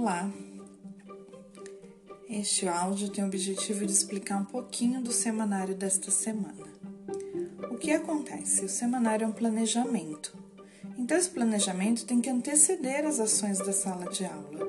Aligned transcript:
Olá! 0.00 0.32
Este 2.26 2.66
áudio 2.66 3.10
tem 3.10 3.22
o 3.22 3.26
objetivo 3.26 3.84
de 3.84 3.92
explicar 3.92 4.38
um 4.38 4.46
pouquinho 4.46 5.02
do 5.02 5.12
semanário 5.12 5.74
desta 5.74 6.10
semana. 6.10 6.64
O 7.70 7.76
que 7.76 7.92
acontece? 7.92 8.64
O 8.64 8.68
semanário 8.70 9.26
é 9.26 9.28
um 9.28 9.32
planejamento. 9.32 10.34
Então, 10.96 11.18
esse 11.18 11.28
planejamento 11.28 12.06
tem 12.06 12.18
que 12.18 12.30
anteceder 12.30 13.04
as 13.04 13.20
ações 13.20 13.58
da 13.58 13.74
sala 13.74 14.10
de 14.10 14.24
aula. 14.24 14.66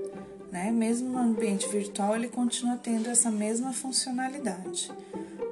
Né? 0.52 0.70
Mesmo 0.70 1.08
no 1.08 1.20
ambiente 1.20 1.66
virtual, 1.70 2.14
ele 2.14 2.28
continua 2.28 2.76
tendo 2.76 3.10
essa 3.10 3.32
mesma 3.32 3.72
funcionalidade. 3.72 4.92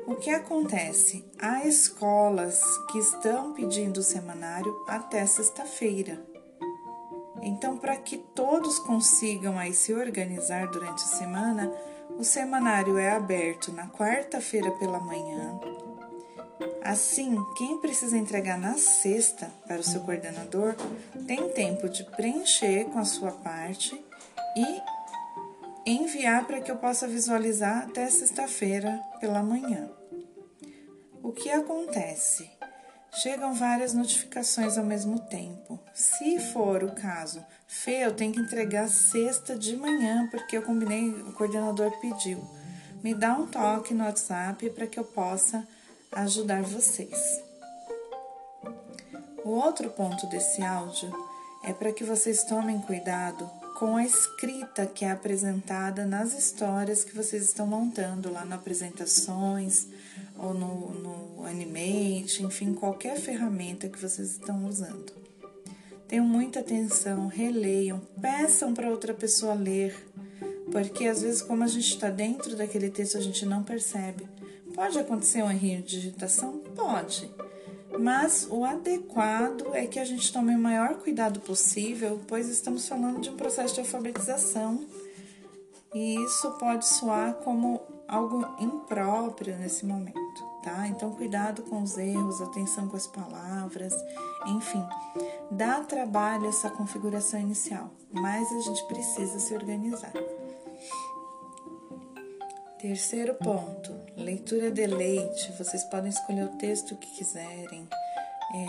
O 0.06 0.16
que 0.16 0.30
acontece? 0.30 1.24
Há 1.40 1.66
escolas 1.66 2.62
que 2.92 2.98
estão 2.98 3.54
pedindo 3.54 4.00
o 4.00 4.04
semanário 4.04 4.76
até 4.90 5.26
sexta-feira. 5.26 6.22
Então, 7.42 7.78
para 7.78 7.96
que 7.96 8.18
todos 8.18 8.80
consigam 8.80 9.58
aí 9.58 9.74
se 9.74 9.94
organizar 9.94 10.68
durante 10.68 11.04
a 11.04 11.08
semana, 11.08 11.72
o 12.18 12.24
semanário 12.24 12.98
é 12.98 13.12
aberto 13.12 13.72
na 13.72 13.88
quarta-feira 13.88 14.72
pela 14.72 15.00
manhã. 15.00 15.60
Assim, 16.84 17.38
quem 17.58 17.78
precisa 17.80 18.18
entregar 18.18 18.58
na 18.58 18.76
sexta 18.76 19.52
para 19.68 19.80
o 19.80 19.84
seu 19.84 20.02
coordenador 20.02 20.76
tem 21.28 21.50
tempo 21.50 21.88
de 21.88 22.04
preencher 22.04 22.86
com 22.86 23.00
a 23.00 23.06
sua 23.06 23.32
parte 23.32 24.04
e 24.58 24.82
enviar 25.86 26.46
para 26.46 26.60
que 26.62 26.72
eu 26.72 26.78
possa 26.78 27.08
visualizar 27.08 27.84
até 27.84 28.10
sexta-feira 28.10 29.00
pela 29.20 29.44
manhã. 29.44 29.90
O 31.22 31.32
que 31.32 31.50
acontece? 31.50 32.50
Chegam 33.12 33.54
várias 33.54 33.94
notificações 33.94 34.78
ao 34.78 34.86
mesmo 34.86 35.20
tempo. 35.20 35.80
Se 35.94 36.40
for 36.40 36.84
o 36.84 36.92
caso, 36.92 37.44
Fê, 37.68 38.06
eu 38.06 38.16
tenho 38.16 38.34
que 38.34 38.40
entregar 38.40 38.88
sexta 38.88 39.56
de 39.56 39.76
manhã 39.76 40.28
porque 40.32 40.58
eu 40.58 40.62
combinei, 40.62 41.10
o 41.10 41.34
coordenador 41.34 41.92
pediu. 42.00 42.44
Me 43.04 43.14
dá 43.14 43.34
um 43.34 43.48
toque 43.48 43.94
no 43.94 44.04
WhatsApp 44.04 44.70
para 44.72 44.88
que 44.88 45.00
eu 45.00 45.04
possa 45.04 45.68
ajudar 46.12 46.62
vocês. 46.64 47.42
O 49.44 49.50
outro 49.50 49.90
ponto 49.90 50.28
desse 50.28 50.62
áudio 50.62 51.12
é 51.64 51.74
para 51.74 51.92
que 51.92 52.04
vocês 52.04 52.44
tomem 52.44 52.80
cuidado 52.82 53.50
com 53.78 53.96
a 53.96 54.04
escrita 54.04 54.86
que 54.86 55.06
é 55.06 55.12
apresentada 55.12 56.06
nas 56.06 56.34
histórias 56.34 57.04
que 57.04 57.16
vocês 57.16 57.44
estão 57.44 57.66
montando 57.66 58.32
lá 58.32 58.44
nas 58.44 58.60
apresentações 58.60 59.88
ou 60.42 60.54
no, 60.54 60.94
no 60.94 61.46
Animate, 61.46 62.44
enfim, 62.44 62.74
qualquer 62.74 63.18
ferramenta 63.18 63.90
que 63.90 64.00
vocês 64.00 64.32
estão 64.32 64.66
usando. 64.66 65.12
Tenham 66.08 66.26
muita 66.26 66.60
atenção, 66.62 67.28
releiam, 67.28 68.02
peçam 68.20 68.74
para 68.74 68.90
outra 68.90 69.14
pessoa 69.14 69.54
ler, 69.54 69.96
porque 70.72 71.06
às 71.06 71.22
vezes, 71.22 71.42
como 71.42 71.64
a 71.64 71.68
gente 71.68 71.94
está 71.94 72.10
dentro 72.10 72.56
daquele 72.56 72.90
texto, 72.90 73.18
a 73.18 73.22
gente 73.22 73.46
não 73.46 73.64
percebe. 73.64 74.28
Pode 74.74 74.98
acontecer 74.98 75.44
um 75.44 75.52
erro 75.52 75.84
de 75.84 75.84
digitação? 75.84 76.60
Pode 76.76 77.30
mas 78.00 78.48
o 78.50 78.64
adequado 78.64 79.74
é 79.74 79.86
que 79.86 80.00
a 80.00 80.06
gente 80.06 80.32
tome 80.32 80.56
o 80.56 80.60
maior 80.60 80.96
cuidado 80.96 81.40
possível, 81.42 82.22
pois 82.28 82.48
estamos 82.48 82.88
falando 82.88 83.20
de 83.20 83.30
um 83.30 83.36
processo 83.36 83.74
de 83.74 83.82
alfabetização 83.82 84.86
e 85.94 86.16
isso 86.24 86.52
pode 86.52 86.88
soar 86.88 87.34
como 87.36 87.82
algo 88.08 88.46
impróprio 88.60 89.58
nesse 89.58 89.86
momento, 89.86 90.18
tá? 90.64 90.88
Então, 90.88 91.16
cuidado 91.16 91.64
com 91.64 91.82
os 91.82 91.98
erros, 91.98 92.42
atenção 92.42 92.88
com 92.88 92.98
as 92.98 93.08
palavras, 93.08 93.94
enfim, 94.48 94.84
dá 95.52 95.82
trabalho 95.82 96.48
essa 96.48 96.70
configuração 96.70 97.40
inicial, 97.40 97.92
mas 98.12 98.52
a 98.52 98.60
gente 98.62 98.86
precisa 98.88 99.40
se 99.40 99.54
organizar. 99.54 100.14
Terceiro 102.80 103.36
ponto, 103.36 103.94
leitura 104.16 104.72
de 104.72 104.88
leite. 104.88 105.52
Vocês 105.58 105.84
podem 105.84 106.10
escolher 106.10 106.46
o 106.46 106.58
texto 106.58 106.96
que 106.96 107.12
quiserem, 107.18 107.86
é, 108.54 108.66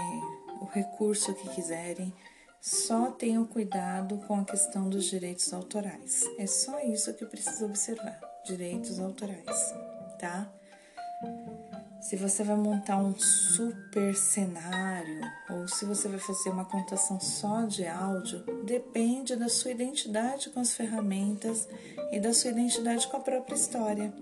o 0.61 0.65
recurso 0.65 1.33
que 1.33 1.49
quiserem. 1.51 2.13
Só 2.61 3.13
tenham 3.13 3.47
cuidado 3.47 4.19
com 4.27 4.41
a 4.41 4.45
questão 4.45 4.91
dos 4.91 5.05
direitos 5.05 5.53
autorais. 5.53 6.25
É 6.39 6.47
só 6.47 6.81
isso 6.81 7.15
que 7.15 7.25
precisa 7.25 7.65
observar: 7.65 8.21
direitos 8.45 8.99
autorais, 8.99 9.75
tá? 10.19 10.53
Se 12.01 12.17
você 12.17 12.43
vai 12.43 12.57
montar 12.57 12.97
um 12.97 13.15
super 13.19 14.17
cenário 14.17 15.21
ou 15.51 15.69
se 15.69 15.85
você 15.85 16.09
vai 16.09 16.19
fazer 16.19 16.51
uma 16.51 16.65
contação 16.65 17.21
só 17.21 17.63
de 17.67 17.87
áudio, 17.87 18.43
depende 18.65 19.37
da 19.37 19.49
sua 19.49 19.71
identidade 19.73 20.51
com 20.51 20.61
as 20.61 20.75
ferramentas 20.75 21.69
e 22.11 22.19
da 22.19 22.33
sua 22.33 22.51
identidade 22.51 23.07
com 23.07 23.17
a 23.19 23.21
própria 23.21 23.55
história. 23.55 24.13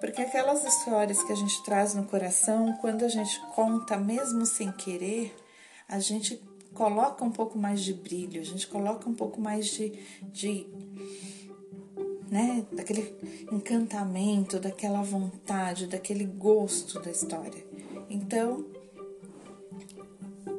Porque 0.00 0.22
aquelas 0.22 0.64
histórias 0.64 1.22
que 1.22 1.32
a 1.32 1.36
gente 1.36 1.62
traz 1.62 1.94
no 1.94 2.04
coração, 2.04 2.72
quando 2.80 3.04
a 3.04 3.08
gente 3.08 3.38
conta 3.54 3.98
mesmo 3.98 4.46
sem 4.46 4.72
querer, 4.72 5.36
a 5.86 5.98
gente 5.98 6.42
coloca 6.72 7.24
um 7.24 7.30
pouco 7.30 7.58
mais 7.58 7.82
de 7.82 7.92
brilho, 7.92 8.40
a 8.40 8.44
gente 8.44 8.66
coloca 8.66 9.08
um 9.08 9.14
pouco 9.14 9.40
mais 9.40 9.66
de, 9.66 9.92
de 10.22 10.66
né, 12.30 12.64
daquele 12.70 13.12
encantamento, 13.50 14.60
daquela 14.60 15.02
vontade, 15.02 15.86
daquele 15.86 16.24
gosto 16.24 17.00
da 17.00 17.10
história. 17.10 17.64
Então, 18.08 18.64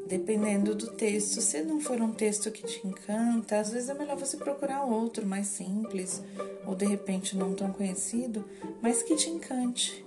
dependendo 0.05 0.75
do 0.75 0.87
texto, 0.91 1.39
se 1.39 1.61
não 1.63 1.79
for 1.79 2.01
um 2.01 2.11
texto 2.11 2.51
que 2.51 2.63
te 2.63 2.85
encanta, 2.85 3.59
às 3.59 3.71
vezes 3.71 3.87
é 3.87 3.93
melhor 3.93 4.17
você 4.17 4.35
procurar 4.35 4.83
outro 4.83 5.25
mais 5.25 5.47
simples 5.47 6.21
ou 6.65 6.75
de 6.75 6.85
repente 6.85 7.37
não 7.37 7.53
tão 7.53 7.71
conhecido, 7.71 8.43
mas 8.81 9.01
que 9.01 9.15
te 9.15 9.29
encante. 9.29 10.05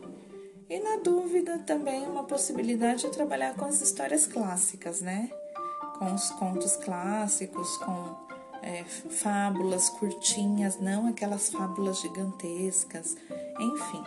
E 0.69 0.79
na 0.81 0.97
dúvida 0.97 1.59
também 1.61 2.07
uma 2.07 2.25
possibilidade 2.25 3.07
é 3.07 3.09
trabalhar 3.09 3.55
com 3.55 3.65
as 3.65 3.81
histórias 3.81 4.27
clássicas, 4.27 5.01
né? 5.01 5.31
Com 5.99 6.13
os 6.13 6.31
contos 6.31 6.77
clássicos, 6.77 7.77
com 7.79 8.24
é, 8.65 8.83
fábulas 8.85 9.91
curtinhas, 9.91 10.81
não 10.81 11.07
aquelas 11.07 11.51
fábulas 11.51 12.01
gigantescas, 12.01 13.15
enfim. 13.61 14.03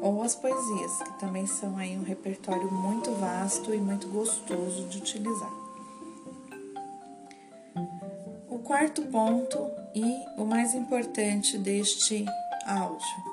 Ou 0.00 0.22
as 0.22 0.34
poesias, 0.34 1.02
que 1.02 1.20
também 1.20 1.46
são 1.46 1.76
aí 1.76 1.96
um 1.96 2.02
repertório 2.02 2.72
muito 2.72 3.12
vasto 3.12 3.74
e 3.74 3.78
muito 3.78 4.08
gostoso 4.08 4.88
de 4.88 4.98
utilizar. 4.98 5.52
O 8.48 8.58
quarto 8.60 9.02
ponto 9.02 9.70
e 9.94 10.24
o 10.38 10.44
mais 10.46 10.74
importante 10.74 11.58
deste 11.58 12.24
áudio 12.66 13.30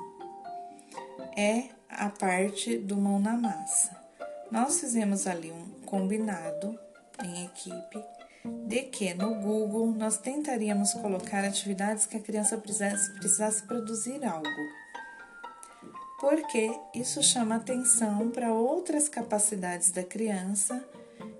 é 1.36 1.70
a 1.88 2.10
parte 2.10 2.76
do 2.76 2.96
mão 2.96 3.18
na 3.18 3.34
massa. 3.34 3.96
Nós 4.50 4.78
fizemos 4.80 5.26
ali 5.26 5.50
um 5.50 5.86
combinado 5.86 6.78
em 7.24 7.46
equipe 7.46 8.17
de 8.66 8.82
que 8.82 9.14
no 9.14 9.34
Google 9.34 9.92
nós 9.92 10.18
tentaríamos 10.18 10.92
colocar 10.94 11.44
atividades 11.44 12.06
que 12.06 12.16
a 12.16 12.20
criança 12.20 12.56
precisasse, 12.56 13.12
precisasse 13.14 13.62
produzir 13.62 14.24
algo. 14.24 14.48
Porque 16.20 16.70
isso 16.94 17.22
chama 17.22 17.56
atenção 17.56 18.30
para 18.30 18.52
outras 18.52 19.08
capacidades 19.08 19.90
da 19.90 20.02
criança 20.02 20.84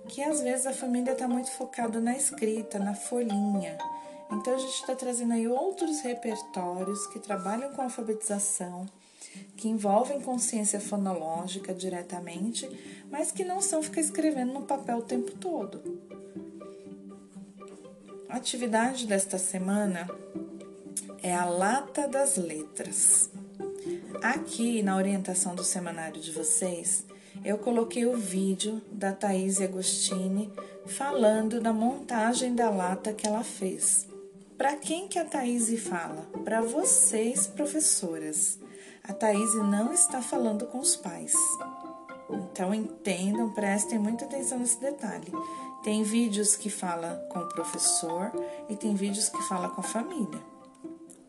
que 0.07 0.23
às 0.23 0.41
vezes 0.41 0.65
a 0.65 0.73
família 0.73 1.11
está 1.11 1.27
muito 1.27 1.51
focada 1.51 1.99
na 1.99 2.17
escrita, 2.17 2.79
na 2.79 2.95
folhinha. 2.95 3.77
Então 4.31 4.55
a 4.55 4.57
gente 4.57 4.73
está 4.73 4.95
trazendo 4.95 5.33
aí 5.33 5.47
outros 5.47 6.01
repertórios 6.01 7.07
que 7.07 7.19
trabalham 7.19 7.71
com 7.73 7.81
alfabetização, 7.81 8.85
que 9.55 9.69
envolvem 9.69 10.21
consciência 10.21 10.79
fonológica 10.79 11.73
diretamente, 11.73 12.67
mas 13.11 13.31
que 13.31 13.43
não 13.43 13.61
são 13.61 13.81
ficar 13.83 14.01
escrevendo 14.01 14.53
no 14.53 14.63
papel 14.63 14.97
o 14.97 15.03
tempo 15.03 15.31
todo. 15.33 16.08
A 18.29 18.37
atividade 18.37 19.07
desta 19.07 19.39
semana 19.39 20.07
é 21.23 21.33
a 21.33 21.45
lata 21.45 22.07
das 22.07 22.37
letras. 22.37 23.31
Aqui 24.21 24.83
na 24.83 24.95
orientação 24.95 25.55
do 25.55 25.63
semanário 25.63 26.21
de 26.21 26.31
vocês, 26.31 27.03
eu 27.43 27.57
coloquei 27.57 28.05
o 28.05 28.15
vídeo 28.15 28.83
da 28.91 29.13
Thaís 29.13 29.59
Agostini 29.59 30.53
falando 30.85 31.59
da 31.59 31.73
montagem 31.73 32.53
da 32.53 32.69
lata 32.69 33.13
que 33.13 33.25
ela 33.25 33.43
fez. 33.43 34.07
Para 34.55 34.75
quem 34.75 35.07
que 35.07 35.17
a 35.17 35.25
Thaís 35.25 35.67
fala? 35.79 36.29
Para 36.45 36.61
vocês, 36.61 37.47
professoras. 37.47 38.59
A 39.09 39.13
Thaís 39.13 39.55
não 39.55 39.91
está 39.91 40.21
falando 40.21 40.67
com 40.67 40.77
os 40.77 40.95
pais. 40.95 41.33
Então 42.29 42.71
entendam, 42.71 43.49
prestem 43.49 43.97
muita 43.97 44.25
atenção 44.25 44.59
nesse 44.59 44.79
detalhe. 44.79 45.33
Tem 45.83 46.03
vídeos 46.03 46.55
que 46.55 46.69
fala 46.69 47.15
com 47.27 47.39
o 47.39 47.49
professor 47.49 48.31
e 48.69 48.75
tem 48.75 48.93
vídeos 48.93 49.27
que 49.27 49.41
fala 49.47 49.67
com 49.67 49.81
a 49.81 49.83
família. 49.83 50.39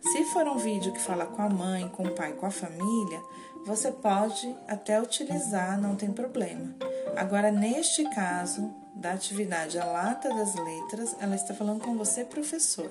Se 0.02 0.24
for 0.26 0.46
um 0.46 0.58
vídeo 0.58 0.92
que 0.92 1.00
fala 1.00 1.24
com 1.24 1.40
a 1.40 1.48
mãe, 1.48 1.88
com 1.88 2.02
o 2.02 2.14
pai, 2.14 2.34
com 2.34 2.44
a 2.44 2.50
família, 2.50 3.22
você 3.64 3.90
pode 3.90 4.54
até 4.68 5.00
utilizar, 5.00 5.80
não 5.80 5.96
tem 5.96 6.12
problema. 6.12 6.74
Agora, 7.16 7.50
neste 7.50 8.04
caso 8.10 8.70
da 8.94 9.12
atividade 9.12 9.78
A 9.78 9.86
Lata 9.86 10.28
das 10.28 10.54
Letras, 10.54 11.16
ela 11.18 11.34
está 11.34 11.54
falando 11.54 11.82
com 11.82 11.96
você, 11.96 12.26
professor. 12.26 12.90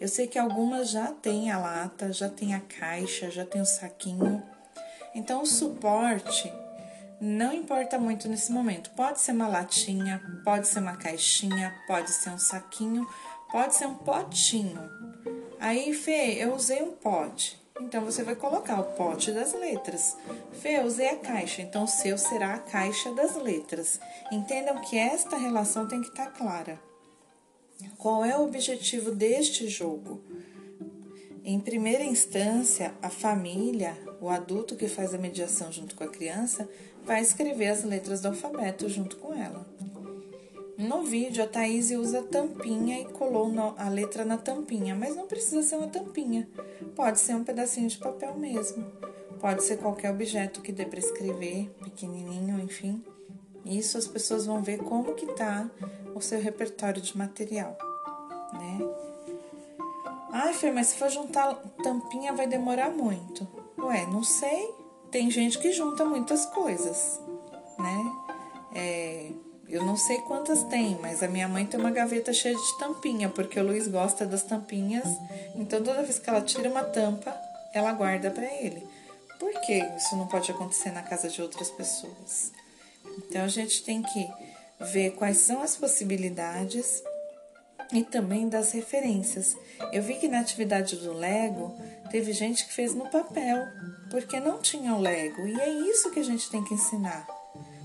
Eu 0.00 0.08
sei 0.08 0.26
que 0.26 0.38
algumas 0.38 0.88
já 0.88 1.08
têm 1.08 1.50
a 1.50 1.58
lata, 1.58 2.10
já 2.10 2.26
tem 2.26 2.54
a 2.54 2.60
caixa, 2.60 3.30
já 3.30 3.44
tem 3.44 3.60
o 3.60 3.66
saquinho. 3.66 4.42
Então 5.14 5.42
o 5.42 5.46
suporte 5.46 6.50
não 7.20 7.52
importa 7.52 7.98
muito 7.98 8.26
nesse 8.26 8.50
momento. 8.50 8.90
Pode 8.92 9.20
ser 9.20 9.32
uma 9.32 9.46
latinha, 9.46 10.22
pode 10.42 10.66
ser 10.68 10.78
uma 10.78 10.96
caixinha, 10.96 11.76
pode 11.86 12.10
ser 12.10 12.30
um 12.30 12.38
saquinho, 12.38 13.06
pode 13.52 13.74
ser 13.74 13.86
um 13.86 13.94
potinho. 13.94 14.80
Aí, 15.60 15.92
Fê, 15.92 16.36
eu 16.38 16.54
usei 16.54 16.82
um 16.82 16.92
pote. 16.92 17.60
Então 17.78 18.02
você 18.02 18.22
vai 18.22 18.34
colocar 18.34 18.80
o 18.80 18.92
pote 18.94 19.32
das 19.32 19.52
letras. 19.52 20.16
Fê, 20.62 20.78
eu 20.78 20.84
usei 20.84 21.10
a 21.10 21.16
caixa, 21.16 21.60
então 21.60 21.84
o 21.84 21.88
seu 21.88 22.16
será 22.16 22.54
a 22.54 22.58
caixa 22.58 23.12
das 23.12 23.36
letras. 23.36 24.00
Entendam 24.32 24.80
que 24.80 24.96
esta 24.96 25.36
relação 25.36 25.86
tem 25.86 26.00
que 26.00 26.08
estar 26.08 26.30
clara. 26.30 26.80
Qual 27.96 28.24
é 28.24 28.36
o 28.36 28.44
objetivo 28.44 29.10
deste 29.10 29.68
jogo? 29.68 30.20
Em 31.44 31.58
primeira 31.58 32.04
instância, 32.04 32.94
a 33.02 33.08
família, 33.08 33.96
o 34.20 34.28
adulto 34.28 34.76
que 34.76 34.86
faz 34.86 35.14
a 35.14 35.18
mediação 35.18 35.72
junto 35.72 35.94
com 35.94 36.04
a 36.04 36.08
criança, 36.08 36.68
vai 37.04 37.22
escrever 37.22 37.68
as 37.68 37.82
letras 37.82 38.20
do 38.20 38.28
alfabeto 38.28 38.88
junto 38.88 39.16
com 39.16 39.34
ela. 39.34 39.66
No 40.76 41.02
vídeo, 41.02 41.44
a 41.44 41.46
Thaís 41.46 41.90
usa 41.90 42.22
tampinha 42.22 43.00
e 43.00 43.04
colou 43.04 43.52
a 43.76 43.88
letra 43.88 44.24
na 44.24 44.38
tampinha, 44.38 44.94
mas 44.94 45.14
não 45.14 45.26
precisa 45.26 45.62
ser 45.62 45.76
uma 45.76 45.88
tampinha. 45.88 46.48
Pode 46.94 47.20
ser 47.20 47.34
um 47.34 47.44
pedacinho 47.44 47.88
de 47.88 47.98
papel 47.98 48.34
mesmo. 48.36 48.86
Pode 49.40 49.62
ser 49.62 49.78
qualquer 49.78 50.10
objeto 50.10 50.62
que 50.62 50.72
dê 50.72 50.84
para 50.84 50.98
escrever, 50.98 51.70
pequenininho, 51.82 52.58
enfim. 52.60 53.02
Isso 53.64 53.98
as 53.98 54.06
pessoas 54.06 54.46
vão 54.46 54.62
ver 54.62 54.78
como 54.78 55.14
que 55.14 55.26
tá 55.26 55.68
o 56.14 56.20
seu 56.20 56.40
repertório 56.40 57.00
de 57.00 57.16
material, 57.16 57.76
né? 58.52 58.78
Ai, 60.32 60.54
Fer, 60.54 60.72
mas 60.72 60.88
se 60.88 60.96
for 60.96 61.10
juntar 61.10 61.54
tampinha 61.82 62.32
vai 62.32 62.46
demorar 62.46 62.90
muito. 62.90 63.46
Ué, 63.78 64.06
não 64.06 64.22
sei. 64.22 64.72
Tem 65.10 65.30
gente 65.30 65.58
que 65.58 65.72
junta 65.72 66.04
muitas 66.04 66.46
coisas, 66.46 67.20
né? 67.78 68.12
É, 68.72 69.32
eu 69.68 69.84
não 69.84 69.96
sei 69.96 70.18
quantas 70.18 70.62
tem, 70.64 70.96
mas 71.00 71.22
a 71.22 71.28
minha 71.28 71.48
mãe 71.48 71.66
tem 71.66 71.78
uma 71.78 71.90
gaveta 71.90 72.32
cheia 72.32 72.54
de 72.54 72.78
tampinha, 72.78 73.28
porque 73.28 73.58
o 73.58 73.64
Luiz 73.64 73.88
gosta 73.88 74.24
das 74.24 74.44
tampinhas. 74.44 75.08
Então 75.56 75.82
toda 75.82 76.02
vez 76.02 76.18
que 76.18 76.30
ela 76.30 76.42
tira 76.42 76.68
uma 76.68 76.84
tampa, 76.84 77.36
ela 77.74 77.92
guarda 77.92 78.30
para 78.30 78.46
ele. 78.46 78.86
Por 79.38 79.52
que 79.62 79.78
isso 79.96 80.16
não 80.16 80.26
pode 80.26 80.50
acontecer 80.50 80.90
na 80.90 81.02
casa 81.02 81.28
de 81.28 81.42
outras 81.42 81.70
pessoas? 81.70 82.52
Então 83.18 83.42
a 83.42 83.48
gente 83.48 83.82
tem 83.84 84.02
que 84.02 84.30
ver 84.92 85.12
quais 85.12 85.38
são 85.38 85.62
as 85.62 85.76
possibilidades 85.76 87.02
e 87.92 88.02
também 88.02 88.48
das 88.48 88.72
referências. 88.72 89.56
Eu 89.92 90.02
vi 90.02 90.14
que 90.14 90.28
na 90.28 90.40
atividade 90.40 90.96
do 90.96 91.12
Lego 91.12 91.76
teve 92.10 92.32
gente 92.32 92.66
que 92.66 92.72
fez 92.72 92.94
no 92.94 93.08
papel, 93.10 93.58
porque 94.10 94.38
não 94.38 94.60
tinha 94.60 94.94
o 94.94 95.00
Lego, 95.00 95.46
e 95.46 95.60
é 95.60 95.68
isso 95.68 96.10
que 96.10 96.20
a 96.20 96.24
gente 96.24 96.50
tem 96.50 96.62
que 96.64 96.74
ensinar. 96.74 97.26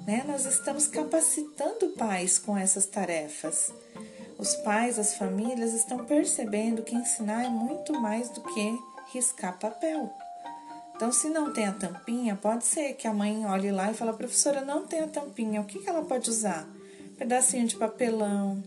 Né? 0.06 0.24
Nós 0.27 0.45
estamos 0.45 0.88
capacitando 0.88 1.89
pais 1.98 2.38
com 2.38 2.57
essas 2.57 2.86
tarefas. 2.86 3.74
Os 4.38 4.56
pais, 4.57 5.00
as 5.00 5.16
famílias 5.16 5.74
estão 5.74 6.06
percebendo 6.06 6.83
que 6.83 6.95
ensinar 6.95 7.45
é 7.45 7.50
muito 7.50 7.94
mais 8.00 8.30
do 8.30 8.42
que 8.42 8.80
riscar 9.12 9.57
papel. 9.57 10.13
Então, 10.95 11.12
se 11.12 11.30
não 11.30 11.51
tem 11.51 11.65
a 11.65 11.74
tampinha, 11.74 12.36
pode 12.36 12.65
ser 12.65 12.94
que 12.94 13.07
a 13.07 13.13
mãe 13.13 13.45
olhe 13.45 13.71
lá 13.71 13.92
e 13.92 13.94
fale: 13.94 14.13
professora, 14.13 14.62
não 14.62 14.88
tem 14.88 15.01
a 15.01 15.07
tampinha, 15.07 15.62
o 15.62 15.65
que, 15.65 15.80
que 15.80 15.89
ela 15.89 16.03
pode 16.03 16.30
usar? 16.30 16.68
Um 17.12 17.15
pedacinho 17.15 17.68
de 17.68 17.75
papelão, 17.75 18.63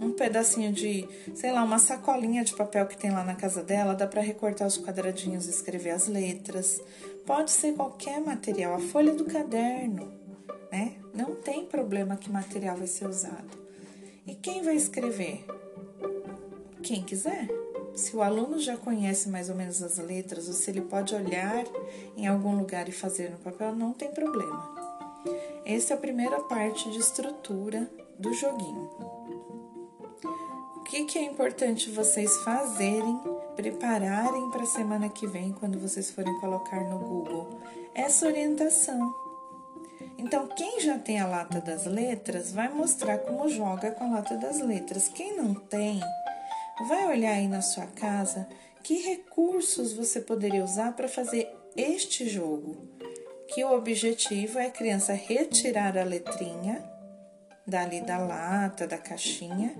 um 0.00 0.12
pedacinho 0.12 0.72
de, 0.72 1.08
sei 1.34 1.52
lá, 1.52 1.64
uma 1.64 1.78
sacolinha 1.78 2.44
de 2.44 2.54
papel 2.54 2.86
que 2.86 2.96
tem 2.96 3.10
lá 3.10 3.24
na 3.24 3.34
casa 3.34 3.62
dela, 3.62 3.94
dá 3.94 4.06
para 4.06 4.20
recortar 4.20 4.66
os 4.68 4.78
quadradinhos 4.78 5.46
e 5.46 5.50
escrever 5.50 5.90
as 5.90 6.06
letras. 6.06 6.80
Pode 7.26 7.50
ser 7.50 7.74
qualquer 7.74 8.20
material, 8.20 8.74
a 8.74 8.80
folha 8.80 9.12
do 9.14 9.24
caderno 9.24 10.22
né? 10.72 10.96
Não 11.12 11.34
tem 11.34 11.66
problema 11.66 12.16
que 12.16 12.32
material 12.32 12.78
vai 12.78 12.86
ser 12.86 13.06
usado. 13.06 13.58
E 14.26 14.34
quem 14.34 14.62
vai 14.62 14.74
escrever? 14.74 15.44
Quem 16.82 17.02
quiser. 17.02 17.46
Se 17.94 18.16
o 18.16 18.22
aluno 18.22 18.58
já 18.58 18.76
conhece 18.76 19.28
mais 19.28 19.48
ou 19.48 19.54
menos 19.54 19.82
as 19.82 19.98
letras, 19.98 20.48
ou 20.48 20.54
se 20.54 20.70
ele 20.70 20.80
pode 20.80 21.14
olhar 21.14 21.64
em 22.16 22.26
algum 22.26 22.56
lugar 22.56 22.88
e 22.88 22.92
fazer 22.92 23.30
no 23.30 23.38
papel, 23.38 23.74
não 23.74 23.92
tem 23.92 24.10
problema. 24.10 24.72
Essa 25.64 25.94
é 25.94 25.96
a 25.96 26.00
primeira 26.00 26.40
parte 26.40 26.90
de 26.90 26.98
estrutura 26.98 27.90
do 28.18 28.32
joguinho. 28.32 28.90
O 30.76 30.80
que, 30.84 31.04
que 31.04 31.18
é 31.18 31.24
importante 31.24 31.90
vocês 31.90 32.34
fazerem, 32.38 33.20
prepararem 33.56 34.50
para 34.50 34.62
a 34.62 34.66
semana 34.66 35.08
que 35.08 35.26
vem, 35.26 35.52
quando 35.52 35.78
vocês 35.78 36.10
forem 36.10 36.38
colocar 36.40 36.80
no 36.84 36.98
Google? 36.98 37.60
Essa 37.94 38.26
orientação 38.26 39.22
então, 40.18 40.46
quem 40.46 40.80
já 40.80 40.98
tem 40.98 41.20
a 41.20 41.26
lata 41.26 41.60
das 41.60 41.84
letras 41.84 42.52
vai 42.52 42.68
mostrar 42.68 43.18
como 43.18 43.48
joga 43.48 43.90
com 43.90 44.04
a 44.04 44.16
lata 44.16 44.36
das 44.36 44.60
letras. 44.60 45.08
Quem 45.08 45.36
não 45.36 45.52
tem, 45.52 46.00
vai 46.88 47.06
olhar 47.06 47.32
aí 47.32 47.48
na 47.48 47.62
sua 47.62 47.86
casa 47.86 48.48
que 48.82 49.02
recursos 49.02 49.92
você 49.92 50.20
poderia 50.20 50.64
usar 50.64 50.92
para 50.92 51.08
fazer 51.08 51.48
este 51.76 52.28
jogo. 52.28 52.88
Que 53.48 53.64
o 53.64 53.72
objetivo 53.72 54.58
é 54.58 54.66
a 54.66 54.70
criança 54.70 55.12
retirar 55.12 55.96
a 55.96 56.04
letrinha 56.04 56.82
dali 57.66 58.00
da 58.00 58.18
lata, 58.18 58.86
da 58.86 58.98
caixinha 58.98 59.74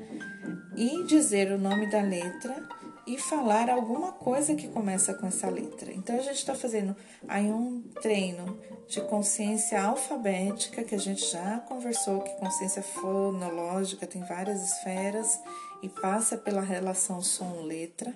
e 0.77 1.05
dizer 1.05 1.51
o 1.51 1.59
nome 1.59 1.91
da 1.91 2.01
letra 2.01 2.63
e 3.07 3.19
falar 3.19 3.69
alguma 3.69 4.13
coisa 4.13 4.55
que 4.55 4.69
começa 4.69 5.13
com 5.15 5.27
essa 5.27 5.49
letra. 5.49 5.93
Então 5.93 6.17
a 6.17 6.23
gente 6.23 6.37
está 6.37 6.55
fazendo 6.55 6.95
aí 7.27 7.47
um 7.47 7.83
treino 8.01 8.59
de 8.87 9.01
consciência 9.03 9.83
alfabética 9.83 10.85
que 10.85 10.95
a 10.95 10.99
gente 10.99 11.25
já 11.31 11.59
conversou 11.61 12.21
que 12.21 12.37
consciência 12.37 12.83
fonológica 12.83 14.07
tem 14.07 14.23
várias 14.23 14.63
esferas 14.63 15.41
e 15.83 15.89
passa 15.89 16.39
pela 16.39 16.61
relação 16.61 17.21
som-letra. 17.21 18.15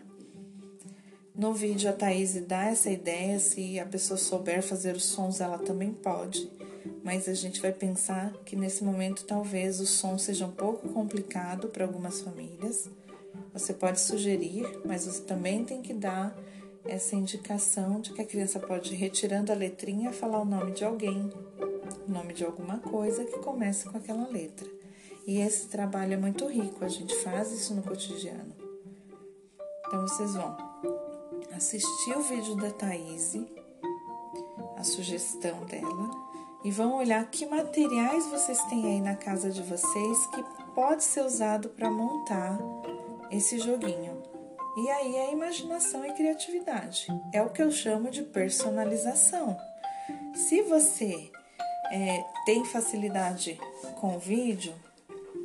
No 1.35 1.53
vídeo 1.53 1.91
a 1.91 1.93
Thaís 1.93 2.35
dá 2.47 2.65
essa 2.65 2.89
ideia, 2.89 3.39
se 3.39 3.79
a 3.79 3.85
pessoa 3.85 4.17
souber 4.17 4.63
fazer 4.63 4.97
os 4.97 5.05
sons, 5.05 5.41
ela 5.41 5.59
também 5.59 5.93
pode, 5.93 6.51
mas 7.05 7.29
a 7.29 7.35
gente 7.35 7.61
vai 7.61 7.73
pensar 7.73 8.33
que 8.45 8.57
nesse 8.57 8.83
momento 8.83 9.25
talvez 9.25 9.81
o 9.81 9.87
som 9.87 10.17
seja 10.17 10.47
um 10.47 10.53
pouco 10.53 10.89
complicado 10.89 11.69
para 11.69 11.85
algumas 11.85 12.23
famílias. 12.23 12.89
Você 13.53 13.75
pode 13.75 14.01
sugerir, 14.01 14.65
mas 14.85 15.05
você 15.05 15.23
também 15.23 15.65
tem 15.65 15.83
que 15.83 15.93
dar 15.93 16.35
essa 16.87 17.17
indicação 17.17 18.01
de 18.01 18.13
que 18.13 18.23
a 18.23 18.27
criança 18.27 18.61
pode 18.61 18.95
ir 18.95 18.97
retirando 18.97 19.53
a 19.53 19.55
letrinha 19.55 20.13
falar 20.13 20.41
o 20.41 20.45
nome 20.45 20.73
de 20.73 20.85
alguém, 20.85 21.31
o 22.07 22.11
nome 22.11 22.33
de 22.33 22.45
alguma 22.45 22.79
coisa 22.79 23.25
que 23.25 23.39
comece 23.41 23.89
com 23.89 23.99
aquela 23.99 24.27
letra. 24.29 24.76
E 25.27 25.41
esse 25.41 25.67
trabalho 25.67 26.15
é 26.15 26.17
muito 26.17 26.47
rico, 26.47 26.85
a 26.85 26.89
gente 26.89 27.15
faz 27.17 27.51
isso 27.51 27.75
no 27.75 27.83
cotidiano. 27.83 28.55
Então 29.87 30.03
vocês 30.03 30.35
vão 30.35 30.57
assistir 31.53 32.17
o 32.17 32.23
vídeo 32.23 32.55
da 32.55 32.71
Thaís, 32.71 33.37
a 34.77 34.85
sugestão 34.85 35.65
dela, 35.65 36.11
e 36.65 36.71
vão 36.71 36.97
olhar 36.97 37.29
que 37.29 37.45
materiais 37.45 38.27
vocês 38.27 38.63
têm 38.65 38.87
aí 38.87 39.01
na 39.01 39.17
casa 39.17 39.51
de 39.51 39.63
vocês 39.63 40.27
que 40.29 40.45
pode 40.75 41.03
ser 41.03 41.23
usado 41.25 41.71
para 41.71 41.91
montar 41.91 42.59
esse 43.31 43.59
joguinho. 43.59 44.23
E 44.77 44.91
aí 44.91 45.17
é 45.17 45.33
imaginação 45.33 46.05
e 46.05 46.13
criatividade. 46.13 47.09
É 47.33 47.43
o 47.43 47.51
que 47.51 47.63
eu 47.63 47.73
chamo 47.73 48.11
de 48.11 48.23
personalização. 48.23 49.57
Se 50.35 50.63
você 50.63 51.31
é, 51.91 52.25
tem 52.45 52.65
facilidade 52.65 53.59
com 54.01 54.19
vídeo, 54.19 54.75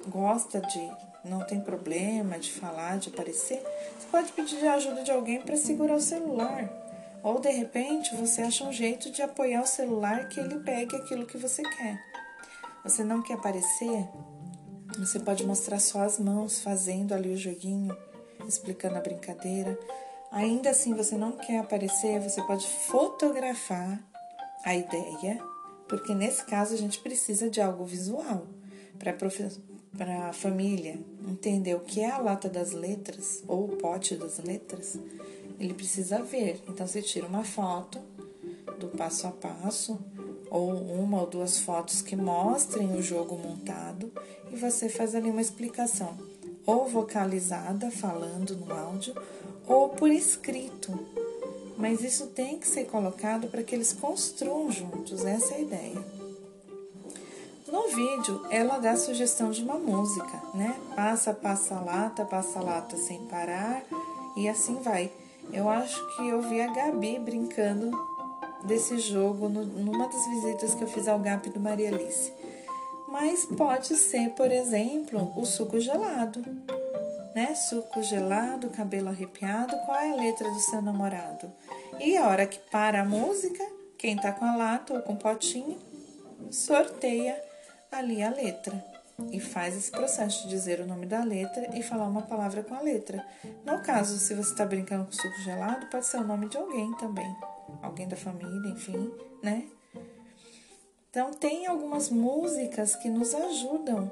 gosta 0.07 0.59
de, 0.59 0.91
não 1.23 1.45
tem 1.45 1.61
problema 1.61 2.39
de 2.39 2.51
falar, 2.51 2.97
de 2.97 3.09
aparecer, 3.09 3.61
você 3.97 4.07
pode 4.11 4.31
pedir 4.31 4.65
ajuda 4.67 5.03
de 5.03 5.11
alguém 5.11 5.41
para 5.41 5.55
segurar 5.55 5.95
o 5.95 6.01
celular. 6.01 6.69
Ou 7.23 7.39
de 7.39 7.49
repente 7.49 8.15
você 8.15 8.41
acha 8.41 8.63
um 8.63 8.73
jeito 8.73 9.11
de 9.11 9.21
apoiar 9.21 9.61
o 9.61 9.67
celular 9.67 10.27
que 10.27 10.39
ele 10.39 10.59
pegue 10.59 10.95
aquilo 10.95 11.25
que 11.25 11.37
você 11.37 11.61
quer. 11.61 12.01
Você 12.83 13.03
não 13.03 13.21
quer 13.21 13.35
aparecer? 13.35 14.07
Você 14.97 15.19
pode 15.19 15.45
mostrar 15.45 15.79
só 15.79 16.01
as 16.01 16.17
mãos 16.17 16.61
fazendo 16.61 17.13
ali 17.13 17.33
o 17.33 17.37
joguinho, 17.37 17.95
explicando 18.47 18.97
a 18.97 19.01
brincadeira. 19.01 19.77
Ainda 20.31 20.71
assim, 20.71 20.93
você 20.95 21.15
não 21.15 21.33
quer 21.33 21.59
aparecer, 21.59 22.19
você 22.19 22.41
pode 22.43 22.67
fotografar 22.67 24.01
a 24.63 24.75
ideia, 24.75 25.39
porque 25.87 26.13
nesse 26.15 26.43
caso 26.45 26.73
a 26.73 26.77
gente 26.77 26.99
precisa 26.99 27.49
de 27.49 27.61
algo 27.61 27.85
visual 27.85 28.47
para 28.97 29.13
a 29.99 30.33
família 30.33 30.99
entender 31.27 31.75
o 31.75 31.81
que 31.81 31.99
é 31.99 32.09
a 32.09 32.17
lata 32.17 32.49
das 32.49 32.71
letras 32.71 33.43
ou 33.47 33.65
o 33.65 33.77
pote 33.77 34.15
das 34.15 34.39
letras. 34.39 34.97
Ele 35.59 35.73
precisa 35.73 36.23
ver. 36.23 36.61
Então, 36.67 36.87
você 36.87 37.01
tira 37.01 37.27
uma 37.27 37.43
foto 37.43 37.99
do 38.79 38.87
passo 38.87 39.27
a 39.27 39.31
passo 39.31 39.99
ou 40.49 40.73
uma 40.73 41.21
ou 41.21 41.27
duas 41.27 41.59
fotos 41.59 42.01
que 42.01 42.15
mostrem 42.15 42.95
o 42.95 43.01
jogo 43.01 43.37
montado 43.37 44.11
e 44.51 44.55
você 44.55 44.89
faz 44.89 45.13
ali 45.15 45.29
uma 45.29 45.41
explicação. 45.41 46.17
ou 46.65 46.87
vocalizada, 46.87 47.89
falando 47.89 48.55
no 48.55 48.71
áudio, 48.71 49.15
ou 49.67 49.89
por 49.89 50.11
escrito. 50.11 50.91
Mas 51.75 52.03
isso 52.03 52.27
tem 52.27 52.59
que 52.59 52.67
ser 52.67 52.85
colocado 52.85 53.47
para 53.47 53.63
que 53.63 53.73
eles 53.73 53.93
construam 53.93 54.71
juntos, 54.71 55.25
essa 55.25 55.55
é 55.55 55.57
a 55.57 55.61
ideia. 55.61 56.20
No 57.81 57.87
vídeo, 57.87 58.45
ela 58.51 58.77
dá 58.77 58.95
sugestão 58.95 59.49
de 59.49 59.63
uma 59.63 59.73
música, 59.73 60.39
né? 60.53 60.79
Passa, 60.95 61.33
passa 61.33 61.79
lata, 61.79 62.23
passa 62.23 62.61
lata 62.61 62.95
sem 62.95 63.25
parar 63.25 63.83
e 64.37 64.47
assim 64.47 64.75
vai. 64.75 65.11
Eu 65.51 65.67
acho 65.67 65.99
que 66.15 66.27
eu 66.27 66.43
vi 66.43 66.61
a 66.61 66.71
Gabi 66.71 67.17
brincando 67.17 67.89
desse 68.63 68.99
jogo 68.99 69.49
no, 69.49 69.65
numa 69.65 70.07
das 70.07 70.27
visitas 70.27 70.75
que 70.75 70.83
eu 70.83 70.87
fiz 70.87 71.07
ao 71.07 71.17
GAP 71.17 71.49
do 71.49 71.59
Maria 71.59 71.89
Alice. 71.89 72.31
Mas 73.07 73.45
pode 73.45 73.95
ser, 73.95 74.29
por 74.35 74.51
exemplo, 74.51 75.33
o 75.35 75.43
suco 75.43 75.79
gelado, 75.79 76.39
né? 77.33 77.55
Suco 77.55 78.03
gelado, 78.03 78.69
cabelo 78.69 79.09
arrepiado, 79.09 79.75
qual 79.87 79.97
é 79.97 80.11
a 80.11 80.15
letra 80.15 80.47
do 80.51 80.59
seu 80.59 80.83
namorado? 80.83 81.51
E 81.99 82.15
a 82.15 82.27
hora 82.27 82.45
que 82.45 82.59
para 82.69 83.01
a 83.01 83.05
música, 83.05 83.65
quem 83.97 84.15
tá 84.15 84.31
com 84.31 84.45
a 84.45 84.55
lata 84.55 84.93
ou 84.93 85.01
com 85.01 85.13
o 85.13 85.17
potinho, 85.17 85.79
sorteia 86.51 87.50
ali 87.91 88.23
a 88.23 88.29
letra 88.29 88.83
e 89.31 89.39
faz 89.39 89.75
esse 89.75 89.91
processo 89.91 90.43
de 90.43 90.49
dizer 90.49 90.79
o 90.79 90.87
nome 90.87 91.05
da 91.05 91.23
letra 91.23 91.77
e 91.77 91.83
falar 91.83 92.07
uma 92.07 92.21
palavra 92.23 92.63
com 92.63 92.73
a 92.73 92.81
letra. 92.81 93.25
No 93.65 93.81
caso, 93.81 94.17
se 94.17 94.33
você 94.33 94.51
está 94.51 94.65
brincando 94.65 95.05
com 95.05 95.11
suco 95.11 95.41
gelado, 95.43 95.87
pode 95.87 96.05
ser 96.05 96.17
o 96.17 96.23
nome 96.23 96.47
de 96.47 96.57
alguém 96.57 96.91
também, 96.95 97.35
alguém 97.81 98.07
da 98.07 98.15
família, 98.15 98.71
enfim, 98.71 99.11
né? 99.43 99.67
Então, 101.09 101.31
tem 101.31 101.67
algumas 101.67 102.09
músicas 102.09 102.95
que 102.95 103.09
nos 103.09 103.35
ajudam 103.35 104.09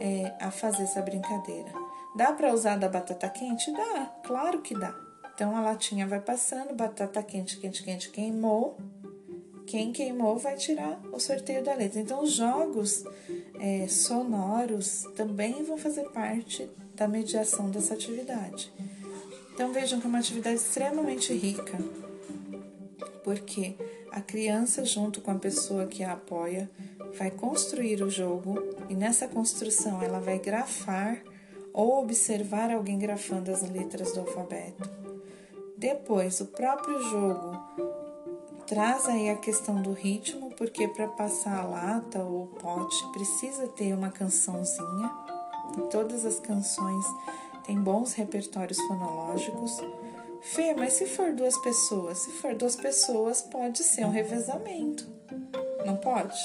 é, 0.00 0.34
a 0.40 0.50
fazer 0.50 0.82
essa 0.82 1.00
brincadeira. 1.00 1.72
Dá 2.16 2.32
para 2.32 2.52
usar 2.52 2.76
da 2.76 2.88
batata 2.88 3.28
quente? 3.28 3.72
Dá, 3.72 4.12
claro 4.24 4.60
que 4.60 4.74
dá. 4.74 4.92
Então, 5.34 5.56
a 5.56 5.60
latinha 5.60 6.06
vai 6.06 6.20
passando, 6.20 6.74
batata 6.74 7.22
quente, 7.22 7.58
quente, 7.58 7.84
quente, 7.84 8.10
queimou. 8.10 8.76
Quem 9.66 9.92
queimou 9.92 10.38
vai 10.38 10.56
tirar 10.56 11.00
o 11.12 11.18
sorteio 11.18 11.62
da 11.62 11.74
letra. 11.74 12.00
Então, 12.00 12.22
os 12.22 12.32
jogos 12.32 13.04
é, 13.58 13.86
sonoros 13.88 15.04
também 15.16 15.62
vão 15.62 15.78
fazer 15.78 16.08
parte 16.10 16.68
da 16.94 17.08
mediação 17.08 17.70
dessa 17.70 17.94
atividade. 17.94 18.72
Então, 19.54 19.72
vejam 19.72 20.00
que 20.00 20.06
é 20.06 20.08
uma 20.08 20.18
atividade 20.18 20.56
extremamente 20.56 21.32
rica, 21.32 21.78
porque 23.22 23.76
a 24.10 24.20
criança, 24.20 24.84
junto 24.84 25.20
com 25.20 25.30
a 25.30 25.38
pessoa 25.38 25.86
que 25.86 26.02
a 26.02 26.12
apoia, 26.12 26.70
vai 27.16 27.30
construir 27.30 28.02
o 28.02 28.10
jogo 28.10 28.62
e 28.88 28.94
nessa 28.94 29.28
construção 29.28 30.02
ela 30.02 30.18
vai 30.18 30.38
grafar 30.38 31.22
ou 31.72 32.02
observar 32.02 32.70
alguém 32.70 32.98
grafando 32.98 33.50
as 33.50 33.62
letras 33.62 34.12
do 34.12 34.20
alfabeto. 34.20 34.90
Depois, 35.76 36.40
o 36.40 36.46
próprio 36.46 37.00
jogo 37.10 38.01
traz 38.72 39.06
aí 39.06 39.28
a 39.28 39.36
questão 39.36 39.82
do 39.82 39.92
ritmo, 39.92 40.50
porque 40.52 40.88
para 40.88 41.06
passar 41.06 41.58
a 41.58 41.62
lata 41.62 42.20
ou 42.20 42.44
o 42.44 42.46
pote 42.46 43.06
precisa 43.12 43.68
ter 43.68 43.92
uma 43.92 44.10
cançãozinha. 44.10 45.10
Todas 45.90 46.24
as 46.24 46.40
canções 46.40 47.04
têm 47.66 47.78
bons 47.78 48.14
repertórios 48.14 48.80
fonológicos. 48.80 49.76
Fê, 50.40 50.72
mas 50.72 50.94
se 50.94 51.04
for 51.04 51.34
duas 51.34 51.54
pessoas? 51.58 52.16
Se 52.20 52.30
for 52.30 52.54
duas 52.54 52.74
pessoas, 52.74 53.42
pode 53.42 53.84
ser 53.84 54.06
um 54.06 54.10
revezamento. 54.10 55.06
Não 55.84 55.98
pode? 55.98 56.40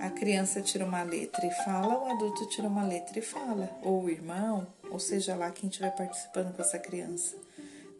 A 0.00 0.08
criança 0.08 0.62
tira 0.62 0.86
uma 0.86 1.02
letra 1.02 1.44
e 1.44 1.50
fala, 1.66 1.98
o 1.98 2.10
adulto 2.12 2.48
tira 2.48 2.66
uma 2.66 2.82
letra 2.82 3.18
e 3.18 3.22
fala, 3.22 3.68
ou 3.82 4.04
o 4.04 4.08
irmão, 4.08 4.66
ou 4.90 4.98
seja 4.98 5.36
lá 5.36 5.50
quem 5.50 5.68
estiver 5.68 5.94
participando 5.94 6.56
com 6.56 6.62
essa 6.62 6.78
criança. 6.78 7.36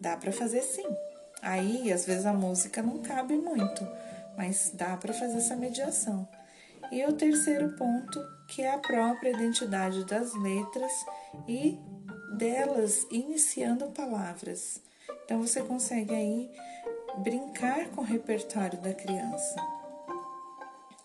Dá 0.01 0.17
para 0.17 0.33
fazer 0.33 0.63
sim. 0.63 0.89
Aí, 1.43 1.93
às 1.93 2.07
vezes, 2.07 2.25
a 2.25 2.33
música 2.33 2.81
não 2.81 2.99
cabe 2.99 3.37
muito, 3.37 3.85
mas 4.37 4.71
dá 4.73 4.97
para 4.97 5.13
fazer 5.13 5.39
essa 5.39 5.57
mediação. 5.57 6.29
E 6.93 7.05
o 7.05 7.13
terceiro 7.13 7.71
ponto, 7.71 8.21
que 8.47 8.63
é 8.63 8.73
a 8.73 8.79
própria 8.79 9.31
identidade 9.31 10.05
das 10.05 10.33
letras 10.35 10.93
e 11.49 11.81
delas 12.39 13.05
iniciando 13.11 13.87
palavras. 13.87 14.81
Então, 15.25 15.41
você 15.41 15.61
consegue 15.63 16.15
aí 16.15 16.51
brincar 17.19 17.89
com 17.89 18.03
o 18.03 18.05
repertório 18.05 18.79
da 18.81 18.95
criança. 18.95 19.57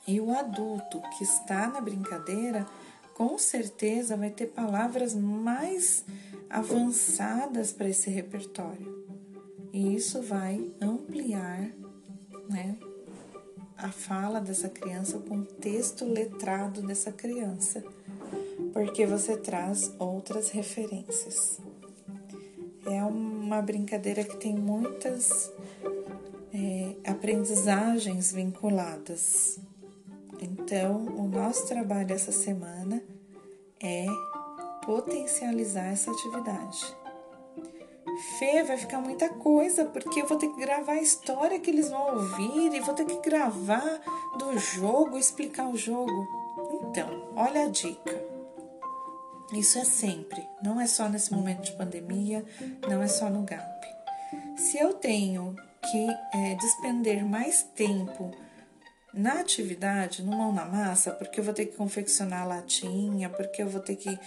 E 0.06 0.22
o 0.22 0.32
adulto 0.32 1.02
que 1.18 1.24
está 1.24 1.68
na 1.68 1.82
brincadeira, 1.82 2.66
com 3.16 3.38
certeza 3.40 4.16
vai 4.16 4.30
ter 4.30 4.48
palavras 4.48 5.16
mais 5.16 6.06
avançadas 6.48 7.74
para 7.74 7.90
esse 7.90 8.10
repertório. 8.10 9.07
E 9.78 9.94
isso 9.94 10.24
vai 10.24 10.72
ampliar 10.82 11.70
né, 12.50 12.76
a 13.78 13.92
fala 13.92 14.42
dessa 14.42 14.68
criança, 14.68 15.18
o 15.18 15.22
contexto 15.22 16.04
letrado 16.04 16.82
dessa 16.82 17.12
criança, 17.12 17.84
porque 18.74 19.06
você 19.06 19.38
traz 19.38 19.94
outras 20.00 20.50
referências. 20.50 21.60
É 22.88 23.04
uma 23.04 23.62
brincadeira 23.62 24.24
que 24.24 24.36
tem 24.38 24.56
muitas 24.56 25.54
é, 26.52 26.96
aprendizagens 27.08 28.32
vinculadas. 28.32 29.60
Então, 30.42 31.06
o 31.06 31.28
nosso 31.28 31.68
trabalho 31.68 32.14
essa 32.14 32.32
semana 32.32 33.00
é 33.80 34.08
potencializar 34.84 35.86
essa 35.86 36.10
atividade. 36.10 37.07
Fê, 38.18 38.64
vai 38.64 38.78
ficar 38.78 39.00
muita 39.00 39.30
coisa, 39.30 39.86
porque 39.86 40.22
eu 40.22 40.28
vou 40.28 40.38
ter 40.38 40.48
que 40.48 40.60
gravar 40.60 40.94
a 40.94 41.02
história 41.02 41.60
que 41.60 41.70
eles 41.70 41.90
vão 41.90 42.16
ouvir 42.16 42.74
e 42.74 42.80
vou 42.80 42.96
ter 42.96 43.06
que 43.06 43.20
gravar 43.30 44.02
do 44.38 44.58
jogo, 44.58 45.18
explicar 45.18 45.68
o 45.68 45.78
jogo. 45.78 46.28
Então, 46.82 47.32
olha 47.36 47.66
a 47.66 47.70
dica. 47.70 48.38
Isso 49.54 49.80
é 49.80 49.86
sempre, 49.86 50.46
não 50.62 50.82
é 50.82 50.88
só 50.88 51.08
nesse 51.08 51.34
momento 51.34 51.64
de 51.64 51.72
pandemia, 51.74 52.44
não 52.90 53.02
é 53.02 53.08
só 53.08 53.30
no 53.30 53.44
GAP. 53.44 53.86
Se 54.58 54.78
eu 54.78 54.94
tenho 54.94 55.56
que 55.90 56.08
é, 56.34 56.56
despender 56.56 57.26
mais 57.26 57.64
tempo 57.64 58.32
na 59.14 59.40
atividade, 59.40 60.22
no 60.22 60.36
mão 60.36 60.52
na 60.52 60.66
massa, 60.66 61.12
porque 61.12 61.40
eu 61.40 61.44
vou 61.44 61.54
ter 61.54 61.68
que 61.68 61.78
confeccionar 61.78 62.42
a 62.42 62.46
latinha, 62.46 63.30
porque 63.30 63.62
eu 63.62 63.70
vou 63.70 63.82
ter 63.82 63.96
que 63.96 64.20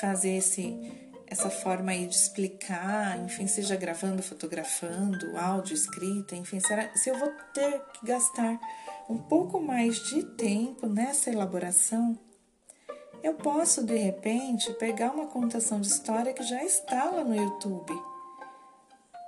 fazer 0.00 0.36
esse 0.36 1.07
essa 1.30 1.50
forma 1.50 1.92
aí 1.92 2.06
de 2.06 2.14
explicar, 2.14 3.18
enfim, 3.22 3.46
seja 3.46 3.76
gravando, 3.76 4.22
fotografando, 4.22 5.36
áudio, 5.36 5.74
escrita, 5.74 6.34
enfim, 6.34 6.58
será, 6.58 6.90
se 6.96 7.10
eu 7.10 7.18
vou 7.18 7.30
ter 7.52 7.80
que 7.92 8.06
gastar 8.06 8.58
um 9.08 9.18
pouco 9.18 9.60
mais 9.60 9.96
de 10.08 10.22
tempo 10.22 10.86
nessa 10.86 11.30
elaboração, 11.30 12.18
eu 13.22 13.34
posso 13.34 13.84
de 13.84 13.96
repente 13.96 14.72
pegar 14.74 15.12
uma 15.12 15.26
contação 15.26 15.80
de 15.80 15.88
história 15.88 16.32
que 16.32 16.42
já 16.42 16.64
está 16.64 17.04
lá 17.10 17.22
no 17.22 17.36
YouTube. 17.36 17.92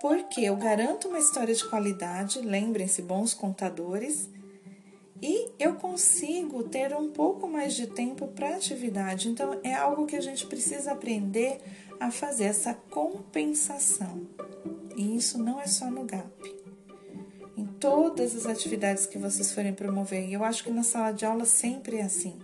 Porque 0.00 0.40
eu 0.40 0.56
garanto 0.56 1.08
uma 1.08 1.18
história 1.18 1.54
de 1.54 1.68
qualidade, 1.68 2.40
lembrem-se, 2.40 3.02
bons 3.02 3.34
contadores, 3.34 4.30
e 5.20 5.50
eu 5.58 5.74
consigo 5.74 6.62
ter 6.62 6.96
um 6.96 7.10
pouco 7.10 7.46
mais 7.46 7.74
de 7.74 7.86
tempo 7.86 8.26
para 8.28 8.56
atividade. 8.56 9.28
Então, 9.28 9.60
é 9.62 9.74
algo 9.74 10.06
que 10.06 10.16
a 10.16 10.20
gente 10.22 10.46
precisa 10.46 10.92
aprender 10.92 11.60
a 12.00 12.10
fazer 12.10 12.44
essa 12.44 12.72
compensação. 12.72 14.26
E 14.96 15.16
isso 15.16 15.36
não 15.38 15.60
é 15.60 15.66
só 15.66 15.90
no 15.90 16.04
GAP. 16.04 16.58
Em 17.56 17.66
todas 17.66 18.34
as 18.34 18.46
atividades 18.46 19.04
que 19.04 19.18
vocês 19.18 19.52
forem 19.52 19.74
promover, 19.74 20.26
e 20.26 20.32
eu 20.32 20.42
acho 20.42 20.64
que 20.64 20.70
na 20.70 20.82
sala 20.82 21.12
de 21.12 21.26
aula 21.26 21.44
sempre 21.44 21.98
é 21.98 22.02
assim. 22.02 22.38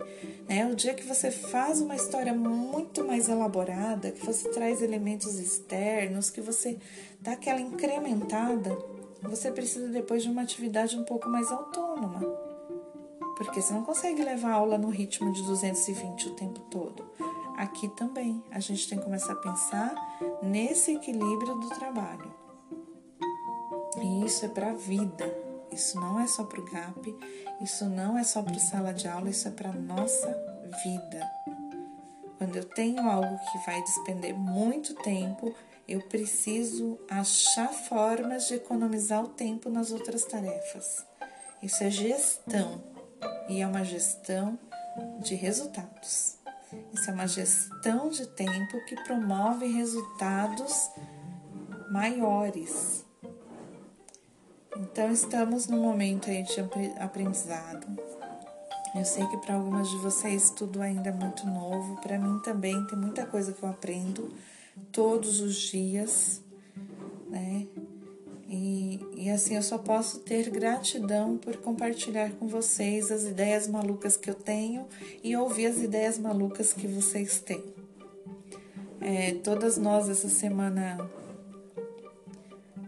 Né? 0.47 0.67
O 0.67 0.75
dia 0.75 0.93
que 0.93 1.03
você 1.03 1.31
faz 1.31 1.81
uma 1.81 1.95
história 1.95 2.33
muito 2.33 3.03
mais 3.03 3.27
elaborada, 3.27 4.11
que 4.11 4.23
você 4.23 4.47
traz 4.49 4.83
elementos 4.83 5.39
externos, 5.39 6.29
que 6.29 6.39
você 6.39 6.77
dá 7.19 7.31
aquela 7.31 7.59
incrementada, 7.59 8.77
você 9.23 9.51
precisa 9.51 9.87
depois 9.89 10.21
de 10.21 10.29
uma 10.29 10.43
atividade 10.43 10.95
um 10.95 11.03
pouco 11.03 11.27
mais 11.27 11.51
autônoma. 11.51 12.21
Porque 13.35 13.59
você 13.61 13.73
não 13.73 13.83
consegue 13.83 14.23
levar 14.23 14.51
a 14.51 14.55
aula 14.55 14.77
no 14.77 14.89
ritmo 14.89 15.33
de 15.33 15.41
220 15.43 16.27
o 16.27 16.35
tempo 16.35 16.59
todo 16.71 17.03
aqui 17.57 17.89
também 17.89 18.43
a 18.51 18.59
gente 18.59 18.87
tem 18.87 18.97
que 18.97 19.03
começar 19.03 19.33
a 19.33 19.37
pensar 19.37 19.93
nesse 20.41 20.95
equilíbrio 20.95 21.55
do 21.55 21.69
trabalho. 21.69 22.33
E 24.01 24.25
isso 24.25 24.45
é 24.45 24.49
para 24.49 24.69
a 24.69 24.73
vida. 24.73 25.47
Isso 25.71 25.99
não 25.99 26.19
é 26.19 26.27
só 26.27 26.43
para 26.45 26.61
o 26.61 26.65
GAP, 26.65 27.15
isso 27.61 27.85
não 27.85 28.17
é 28.17 28.23
só 28.23 28.41
para 28.41 28.57
sala 28.57 28.93
de 28.93 29.07
aula, 29.07 29.29
isso 29.29 29.47
é 29.47 29.51
para 29.51 29.71
nossa 29.73 30.27
vida. 30.83 31.29
Quando 32.37 32.55
eu 32.55 32.63
tenho 32.63 33.09
algo 33.09 33.37
que 33.51 33.57
vai 33.65 33.81
despender 33.83 34.33
muito 34.33 34.93
tempo, 34.95 35.53
eu 35.87 36.01
preciso 36.07 36.97
achar 37.09 37.69
formas 37.69 38.47
de 38.47 38.55
economizar 38.55 39.23
o 39.23 39.27
tempo 39.27 39.69
nas 39.69 39.91
outras 39.91 40.23
tarefas. 40.23 41.05
Isso 41.61 41.83
é 41.83 41.89
gestão 41.89 42.81
e 43.49 43.61
é 43.61 43.67
uma 43.67 43.83
gestão 43.83 44.57
de 45.19 45.35
resultados. 45.35 46.36
Isso 46.97 47.11
é 47.11 47.13
uma 47.13 47.27
gestão 47.27 48.09
de 48.09 48.25
tempo 48.25 48.83
que 48.85 48.95
promove 49.03 49.67
resultados 49.67 50.89
maiores. 51.91 53.05
Então, 54.75 55.11
estamos 55.11 55.67
num 55.67 55.79
momento 55.79 56.27
aí 56.27 56.41
de 56.41 56.59
aprendizado. 56.99 57.87
Eu 58.95 59.05
sei 59.05 59.27
que 59.27 59.37
para 59.37 59.53
algumas 59.53 59.87
de 59.91 59.97
vocês 59.97 60.49
tudo 60.49 60.81
ainda 60.81 61.09
é 61.09 61.13
muito 61.13 61.45
novo, 61.45 62.01
para 62.01 62.17
mim 62.17 62.39
também 62.39 62.83
tem 62.87 62.97
muita 62.97 63.27
coisa 63.27 63.53
que 63.53 63.61
eu 63.61 63.69
aprendo 63.69 64.33
todos 64.91 65.39
os 65.39 65.55
dias, 65.55 66.41
né? 67.29 67.67
E, 69.15 69.29
assim 69.29 69.55
eu 69.55 69.63
só 69.63 69.77
posso 69.77 70.19
ter 70.19 70.49
gratidão 70.49 71.37
por 71.37 71.57
compartilhar 71.57 72.31
com 72.31 72.47
vocês 72.47 73.11
as 73.11 73.23
ideias 73.23 73.67
malucas 73.67 74.15
que 74.15 74.29
eu 74.29 74.35
tenho 74.35 74.87
e 75.23 75.35
ouvir 75.35 75.67
as 75.67 75.77
ideias 75.77 76.17
malucas 76.17 76.73
que 76.73 76.87
vocês 76.87 77.39
têm. 77.39 77.63
É, 79.01 79.33
todas 79.43 79.77
nós 79.77 80.09
essa 80.09 80.29
semana 80.29 80.97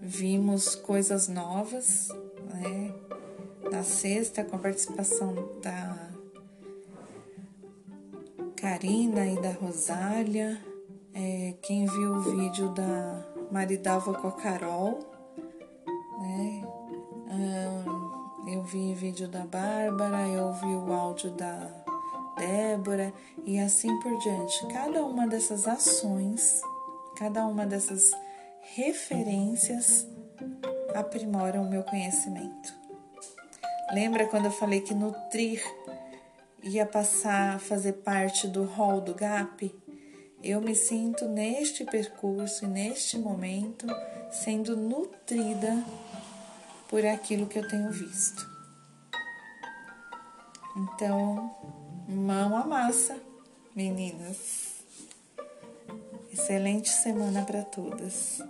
vimos 0.01 0.75
coisas 0.75 1.27
novas, 1.27 2.09
né? 2.53 2.93
Na 3.71 3.83
sexta, 3.83 4.43
com 4.43 4.55
a 4.55 4.59
participação 4.59 5.35
da 5.61 6.09
Karina 8.55 9.27
e 9.27 9.39
da 9.39 9.51
Rosália. 9.51 10.59
É, 11.13 11.53
quem 11.61 11.85
viu 11.85 12.13
o 12.13 12.21
vídeo 12.21 12.69
da 12.69 13.25
Maridalva 13.51 14.13
com 14.13 14.27
a 14.27 14.31
Carol, 14.31 14.99
Ah, 18.69 18.75
eu 18.75 18.81
vi 18.81 18.91
o 18.91 18.95
vídeo 18.95 19.27
da 19.27 19.45
Bárbara, 19.45 20.27
eu 20.27 20.53
vi 20.53 20.67
o 20.67 20.93
áudio 20.93 21.31
da 21.31 21.71
Débora 22.37 23.11
e 23.43 23.57
assim 23.57 23.99
por 23.99 24.15
diante. 24.19 24.67
Cada 24.67 25.03
uma 25.03 25.27
dessas 25.27 25.67
ações, 25.67 26.61
cada 27.15 27.47
uma 27.47 27.65
dessas 27.65 28.11
referências 28.75 30.05
aprimoram 30.93 31.63
o 31.63 31.69
meu 31.69 31.83
conhecimento. 31.83 32.73
Lembra 33.91 34.27
quando 34.27 34.45
eu 34.45 34.51
falei 34.51 34.81
que 34.81 34.93
nutrir 34.93 35.63
ia 36.61 36.85
passar 36.85 37.55
a 37.55 37.59
fazer 37.59 37.93
parte 37.93 38.47
do 38.47 38.65
rol 38.65 39.01
do 39.01 39.15
GAP? 39.15 39.73
Eu 40.43 40.61
me 40.61 40.75
sinto 40.75 41.25
neste 41.25 41.83
percurso 41.85 42.65
e 42.65 42.67
neste 42.67 43.17
momento 43.17 43.87
sendo 44.29 44.77
nutrida 44.77 45.83
por 46.87 47.03
aquilo 47.05 47.47
que 47.47 47.57
eu 47.57 47.67
tenho 47.67 47.91
visto. 47.91 48.58
Então, 50.75 51.55
mão 52.07 52.57
à 52.57 52.65
massa, 52.65 53.17
meninas. 53.75 54.75
Excelente 56.31 56.89
semana 56.89 57.43
para 57.43 57.63
todas. 57.63 58.41